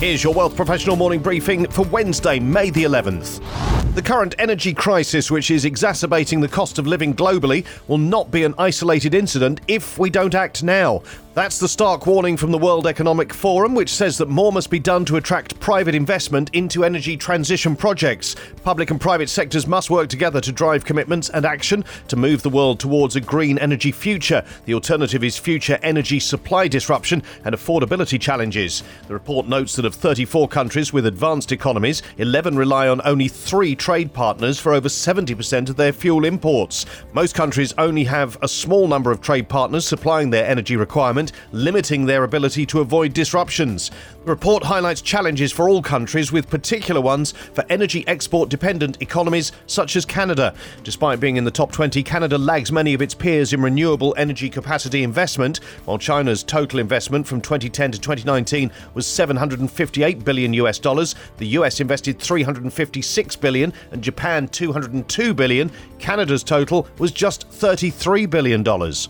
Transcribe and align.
Here's 0.00 0.24
your 0.24 0.32
Wealth 0.32 0.56
Professional 0.56 0.96
morning 0.96 1.20
briefing 1.20 1.68
for 1.68 1.84
Wednesday, 1.84 2.40
May 2.40 2.70
the 2.70 2.84
11th. 2.84 3.94
The 3.94 4.00
current 4.00 4.34
energy 4.38 4.72
crisis, 4.72 5.30
which 5.30 5.50
is 5.50 5.66
exacerbating 5.66 6.40
the 6.40 6.48
cost 6.48 6.78
of 6.78 6.86
living 6.86 7.12
globally, 7.12 7.66
will 7.86 7.98
not 7.98 8.30
be 8.30 8.44
an 8.44 8.54
isolated 8.56 9.12
incident 9.12 9.60
if 9.68 9.98
we 9.98 10.08
don't 10.08 10.34
act 10.34 10.62
now. 10.62 11.02
That's 11.32 11.60
the 11.60 11.68
stark 11.68 12.08
warning 12.08 12.36
from 12.36 12.50
the 12.50 12.58
World 12.58 12.88
Economic 12.88 13.32
Forum, 13.32 13.72
which 13.72 13.94
says 13.94 14.18
that 14.18 14.28
more 14.28 14.50
must 14.50 14.68
be 14.68 14.80
done 14.80 15.04
to 15.04 15.14
attract 15.14 15.60
private 15.60 15.94
investment 15.94 16.50
into 16.54 16.82
energy 16.84 17.16
transition 17.16 17.76
projects. 17.76 18.34
Public 18.64 18.90
and 18.90 19.00
private 19.00 19.28
sectors 19.28 19.64
must 19.64 19.90
work 19.90 20.08
together 20.08 20.40
to 20.40 20.50
drive 20.50 20.84
commitments 20.84 21.28
and 21.28 21.46
action 21.46 21.84
to 22.08 22.16
move 22.16 22.42
the 22.42 22.50
world 22.50 22.80
towards 22.80 23.14
a 23.14 23.20
green 23.20 23.58
energy 23.58 23.92
future. 23.92 24.44
The 24.64 24.74
alternative 24.74 25.22
is 25.22 25.38
future 25.38 25.78
energy 25.84 26.18
supply 26.18 26.66
disruption 26.66 27.22
and 27.44 27.54
affordability 27.54 28.20
challenges. 28.20 28.82
The 29.06 29.14
report 29.14 29.46
notes 29.46 29.76
that 29.76 29.84
of 29.84 29.94
34 29.94 30.48
countries 30.48 30.92
with 30.92 31.06
advanced 31.06 31.52
economies, 31.52 32.02
11 32.18 32.56
rely 32.56 32.88
on 32.88 33.00
only 33.04 33.28
three 33.28 33.76
trade 33.76 34.12
partners 34.12 34.58
for 34.58 34.74
over 34.74 34.88
70% 34.88 35.68
of 35.68 35.76
their 35.76 35.92
fuel 35.92 36.24
imports. 36.24 36.86
Most 37.12 37.36
countries 37.36 37.72
only 37.78 38.02
have 38.02 38.36
a 38.42 38.48
small 38.48 38.88
number 38.88 39.12
of 39.12 39.20
trade 39.20 39.48
partners 39.48 39.86
supplying 39.86 40.30
their 40.30 40.44
energy 40.44 40.74
requirements 40.74 41.19
limiting 41.52 42.06
their 42.06 42.24
ability 42.24 42.64
to 42.66 42.80
avoid 42.80 43.12
disruptions. 43.12 43.90
The 44.24 44.30
report 44.30 44.62
highlights 44.64 45.02
challenges 45.02 45.52
for 45.52 45.68
all 45.68 45.82
countries, 45.82 46.32
with 46.32 46.48
particular 46.48 47.00
ones 47.00 47.32
for 47.32 47.64
energy 47.68 48.04
export 48.06 48.48
dependent 48.48 49.00
economies 49.02 49.52
such 49.66 49.96
as 49.96 50.04
Canada. 50.04 50.54
Despite 50.84 51.20
being 51.20 51.36
in 51.36 51.44
the 51.44 51.50
top 51.50 51.72
20, 51.72 52.02
Canada 52.02 52.38
lags 52.38 52.72
many 52.72 52.94
of 52.94 53.02
its 53.02 53.14
peers 53.14 53.52
in 53.52 53.62
renewable 53.62 54.14
energy 54.16 54.48
capacity 54.48 55.02
investment, 55.02 55.58
while 55.84 55.98
China's 55.98 56.42
total 56.42 56.80
investment 56.80 57.26
from 57.26 57.40
2010 57.40 57.92
to 57.92 58.00
2019 58.00 58.70
was 58.94 59.06
758 59.06 60.24
billion 60.24 60.54
US 60.54 60.78
dollars. 60.78 61.14
The 61.38 61.48
US 61.58 61.80
invested 61.80 62.18
356 62.18 63.36
billion 63.36 63.72
and 63.90 64.02
Japan 64.02 64.48
202 64.48 65.34
billion. 65.34 65.70
Canada's 65.98 66.42
total 66.42 66.86
was 66.98 67.12
just 67.12 67.48
33 67.48 68.26
billion 68.26 68.62
dollars. 68.62 69.08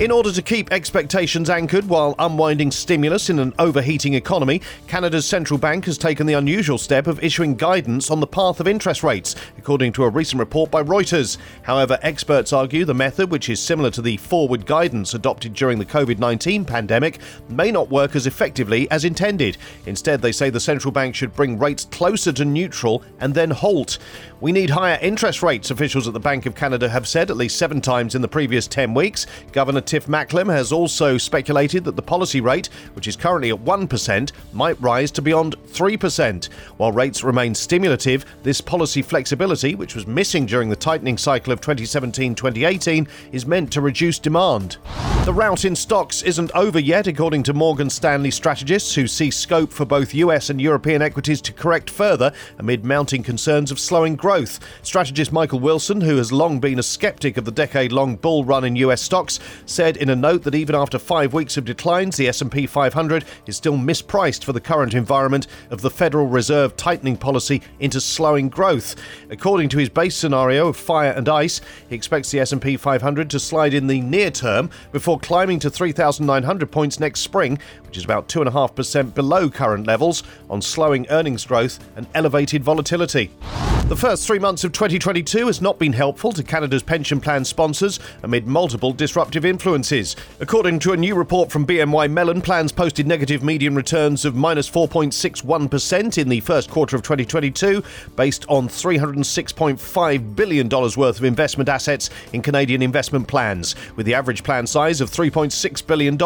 In 0.00 0.10
order 0.10 0.32
to 0.32 0.40
keep 0.40 0.72
expectations 0.72 1.50
anchored 1.50 1.84
while 1.84 2.14
unwinding 2.18 2.70
stimulus 2.70 3.28
in 3.28 3.38
an 3.38 3.52
overheating 3.58 4.14
economy, 4.14 4.62
Canada's 4.86 5.26
central 5.26 5.58
bank 5.58 5.84
has 5.84 5.98
taken 5.98 6.26
the 6.26 6.32
unusual 6.32 6.78
step 6.78 7.06
of 7.06 7.22
issuing 7.22 7.54
guidance 7.54 8.10
on 8.10 8.18
the 8.18 8.26
path 8.26 8.60
of 8.60 8.66
interest 8.66 9.02
rates, 9.02 9.36
according 9.58 9.92
to 9.92 10.04
a 10.04 10.08
recent 10.08 10.40
report 10.40 10.70
by 10.70 10.82
Reuters. 10.82 11.36
However, 11.64 11.98
experts 12.00 12.54
argue 12.54 12.86
the 12.86 12.94
method, 12.94 13.30
which 13.30 13.50
is 13.50 13.60
similar 13.60 13.90
to 13.90 14.00
the 14.00 14.16
forward 14.16 14.64
guidance 14.64 15.12
adopted 15.12 15.52
during 15.52 15.78
the 15.78 15.84
COVID 15.84 16.18
19 16.18 16.64
pandemic, 16.64 17.18
may 17.50 17.70
not 17.70 17.90
work 17.90 18.16
as 18.16 18.26
effectively 18.26 18.90
as 18.90 19.04
intended. 19.04 19.58
Instead, 19.84 20.22
they 20.22 20.32
say 20.32 20.48
the 20.48 20.58
central 20.58 20.92
bank 20.92 21.14
should 21.14 21.34
bring 21.34 21.58
rates 21.58 21.84
closer 21.84 22.32
to 22.32 22.46
neutral 22.46 23.02
and 23.18 23.34
then 23.34 23.50
halt. 23.50 23.98
We 24.40 24.52
need 24.52 24.70
higher 24.70 24.98
interest 25.02 25.42
rates, 25.42 25.70
officials 25.70 26.08
at 26.08 26.14
the 26.14 26.20
Bank 26.20 26.46
of 26.46 26.54
Canada 26.54 26.88
have 26.88 27.06
said 27.06 27.30
at 27.30 27.36
least 27.36 27.58
seven 27.58 27.82
times 27.82 28.14
in 28.14 28.22
the 28.22 28.28
previous 28.28 28.66
10 28.66 28.94
weeks. 28.94 29.26
Governor 29.52 29.82
Tiff 29.90 30.06
Macklem 30.06 30.48
has 30.48 30.70
also 30.70 31.18
speculated 31.18 31.82
that 31.82 31.96
the 31.96 32.02
policy 32.02 32.40
rate, 32.40 32.68
which 32.94 33.08
is 33.08 33.16
currently 33.16 33.50
at 33.50 33.64
1%, 33.64 34.30
might 34.52 34.80
rise 34.80 35.10
to 35.10 35.20
beyond 35.20 35.56
3%. 35.66 36.44
While 36.76 36.92
rates 36.92 37.24
remain 37.24 37.56
stimulative, 37.56 38.24
this 38.44 38.60
policy 38.60 39.02
flexibility, 39.02 39.74
which 39.74 39.96
was 39.96 40.06
missing 40.06 40.46
during 40.46 40.68
the 40.68 40.76
tightening 40.76 41.18
cycle 41.18 41.52
of 41.52 41.60
2017 41.60 42.36
2018, 42.36 43.08
is 43.32 43.46
meant 43.46 43.72
to 43.72 43.80
reduce 43.80 44.20
demand. 44.20 44.76
The 45.24 45.34
rout 45.34 45.64
in 45.64 45.74
stocks 45.74 46.22
isn't 46.22 46.52
over 46.54 46.78
yet, 46.78 47.08
according 47.08 47.42
to 47.42 47.52
Morgan 47.52 47.90
Stanley 47.90 48.30
strategists, 48.30 48.94
who 48.94 49.08
see 49.08 49.30
scope 49.30 49.72
for 49.72 49.84
both 49.84 50.14
US 50.14 50.50
and 50.50 50.60
European 50.60 51.02
equities 51.02 51.42
to 51.42 51.52
correct 51.52 51.90
further 51.90 52.32
amid 52.58 52.84
mounting 52.84 53.24
concerns 53.24 53.72
of 53.72 53.80
slowing 53.80 54.14
growth. 54.14 54.60
Strategist 54.82 55.32
Michael 55.32 55.60
Wilson, 55.60 56.00
who 56.00 56.16
has 56.16 56.32
long 56.32 56.60
been 56.60 56.78
a 56.78 56.82
skeptic 56.82 57.36
of 57.36 57.44
the 57.44 57.50
decade-long 57.50 58.16
bull 58.16 58.44
run 58.44 58.64
in 58.64 58.76
US 58.76 59.02
stocks, 59.02 59.40
said 59.80 59.96
in 59.96 60.10
a 60.10 60.14
note 60.14 60.42
that 60.42 60.54
even 60.54 60.74
after 60.74 60.98
5 60.98 61.32
weeks 61.32 61.56
of 61.56 61.64
declines, 61.64 62.18
the 62.18 62.28
S&P 62.28 62.66
500 62.66 63.24
is 63.46 63.56
still 63.56 63.78
mispriced 63.78 64.44
for 64.44 64.52
the 64.52 64.60
current 64.60 64.92
environment 64.92 65.46
of 65.70 65.80
the 65.80 65.88
Federal 65.88 66.26
Reserve 66.26 66.76
tightening 66.76 67.16
policy 67.16 67.62
into 67.78 67.98
slowing 67.98 68.50
growth. 68.50 68.94
According 69.30 69.70
to 69.70 69.78
his 69.78 69.88
base 69.88 70.14
scenario 70.14 70.68
of 70.68 70.76
fire 70.76 71.12
and 71.12 71.30
ice, 71.30 71.62
he 71.88 71.94
expects 71.94 72.30
the 72.30 72.40
S&P 72.40 72.76
500 72.76 73.30
to 73.30 73.40
slide 73.40 73.72
in 73.72 73.86
the 73.86 74.02
near 74.02 74.30
term 74.30 74.68
before 74.92 75.18
climbing 75.18 75.58
to 75.60 75.70
3,900 75.70 76.70
points 76.70 77.00
next 77.00 77.20
spring, 77.20 77.58
which 77.86 77.96
is 77.96 78.04
about 78.04 78.28
2.5% 78.28 79.14
below 79.14 79.48
current 79.48 79.86
levels 79.86 80.22
on 80.50 80.60
slowing 80.60 81.08
earnings 81.08 81.46
growth 81.46 81.78
and 81.96 82.06
elevated 82.14 82.62
volatility. 82.62 83.30
The 83.90 83.96
first 83.96 84.24
three 84.24 84.38
months 84.38 84.62
of 84.62 84.70
2022 84.70 85.48
has 85.48 85.60
not 85.60 85.80
been 85.80 85.92
helpful 85.92 86.30
to 86.34 86.44
Canada's 86.44 86.84
pension 86.84 87.20
plan 87.20 87.44
sponsors 87.44 87.98
amid 88.22 88.46
multiple 88.46 88.92
disruptive 88.92 89.44
influences. 89.44 90.14
According 90.38 90.78
to 90.80 90.92
a 90.92 90.96
new 90.96 91.16
report 91.16 91.50
from 91.50 91.66
BNY 91.66 92.08
Mellon, 92.08 92.40
plans 92.40 92.70
posted 92.70 93.08
negative 93.08 93.42
median 93.42 93.74
returns 93.74 94.24
of 94.24 94.36
minus 94.36 94.70
4.61% 94.70 96.18
in 96.18 96.28
the 96.28 96.38
first 96.38 96.70
quarter 96.70 96.94
of 96.94 97.02
2022, 97.02 97.82
based 98.14 98.46
on 98.48 98.68
$306.5 98.68 100.36
billion 100.36 100.68
worth 100.68 101.18
of 101.18 101.24
investment 101.24 101.68
assets 101.68 102.10
in 102.32 102.42
Canadian 102.42 102.82
investment 102.82 103.26
plans, 103.26 103.74
with 103.96 104.06
the 104.06 104.14
average 104.14 104.44
plan 104.44 104.68
size 104.68 105.00
of 105.00 105.10
$3.6 105.10 105.86
billion. 105.88 106.16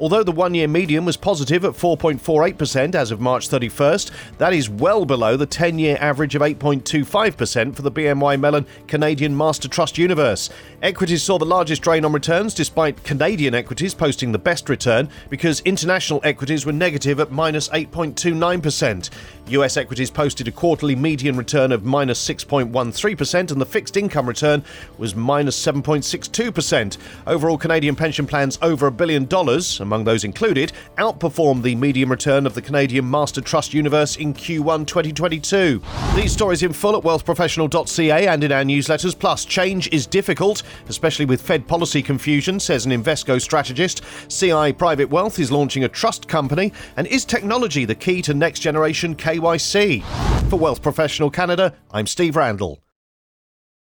Although 0.00 0.24
the 0.24 0.32
one 0.32 0.54
year 0.54 0.66
median 0.66 1.04
was 1.04 1.16
positive 1.16 1.64
at 1.64 1.74
4.48% 1.74 2.96
as 2.96 3.12
of 3.12 3.20
March 3.20 3.48
31st, 3.48 4.10
that 4.38 4.52
is 4.52 4.68
well 4.68 5.04
below 5.04 5.36
the 5.36 5.46
10 5.46 5.78
year 5.78 5.96
average 6.00 6.34
of 6.34 6.42
8.25% 6.80 7.74
for 7.74 7.82
the 7.82 7.90
BNY 7.90 8.40
Mellon 8.40 8.66
Canadian 8.86 9.36
Master 9.36 9.68
Trust 9.68 9.98
Universe. 9.98 10.50
Equities 10.82 11.22
saw 11.22 11.38
the 11.38 11.44
largest 11.44 11.82
drain 11.82 12.04
on 12.04 12.12
returns 12.12 12.54
despite 12.54 13.02
Canadian 13.04 13.54
equities 13.54 13.94
posting 13.94 14.32
the 14.32 14.38
best 14.38 14.68
return 14.68 15.08
because 15.28 15.60
international 15.60 16.20
equities 16.24 16.66
were 16.66 16.72
negative 16.72 17.20
at 17.20 17.30
minus 17.30 17.68
8.29%. 17.68 19.10
US 19.50 19.76
equities 19.76 20.10
posted 20.10 20.48
a 20.48 20.52
quarterly 20.52 20.94
median 20.94 21.36
return 21.36 21.72
of 21.72 21.84
minus 21.84 22.26
6.13% 22.28 23.50
and 23.50 23.60
the 23.60 23.66
fixed 23.66 23.96
income 23.96 24.26
return 24.26 24.64
was 24.98 25.14
minus 25.14 25.58
7.62%. 25.64 26.98
Overall, 27.26 27.58
Canadian 27.58 27.96
pension 27.96 28.26
plans 28.26 28.58
over 28.62 28.86
a 28.86 28.92
billion 28.92 29.24
dollars, 29.24 29.80
among 29.80 30.04
those 30.04 30.24
included, 30.24 30.72
outperformed 30.98 31.62
the 31.62 31.74
median 31.74 32.08
return 32.08 32.46
of 32.46 32.54
the 32.54 32.62
Canadian 32.62 33.10
Master 33.10 33.40
Trust 33.40 33.74
Universe 33.74 34.16
in 34.16 34.32
Q1 34.32 34.86
2022. 34.86 35.82
These 36.14 36.32
stories 36.32 36.62
in 36.62 36.72
full 36.72 36.96
at 36.96 37.02
wealthprofessional.ca 37.02 38.26
and 38.26 38.44
in 38.44 38.52
our 38.52 38.62
newsletters. 38.62 39.18
Plus, 39.18 39.44
change 39.44 39.88
is 39.92 40.06
difficult, 40.06 40.62
especially 40.88 41.24
with 41.24 41.42
Fed 41.42 41.66
policy 41.66 42.02
confusion, 42.02 42.60
says 42.60 42.86
an 42.86 42.92
Invesco 42.92 43.40
strategist. 43.40 44.02
CI 44.28 44.72
Private 44.72 45.10
Wealth 45.10 45.38
is 45.38 45.50
launching 45.50 45.84
a 45.84 45.88
trust 45.88 46.28
company. 46.28 46.72
And 46.96 47.06
is 47.06 47.24
technology 47.24 47.84
the 47.84 47.94
key 47.94 48.22
to 48.22 48.34
next 48.34 48.60
generation 48.60 49.14
KYC? 49.40 50.02
For 50.50 50.58
Wealth 50.58 50.82
Professional 50.82 51.30
Canada, 51.30 51.74
I'm 51.92 52.06
Steve 52.06 52.36
Randall. 52.36 52.82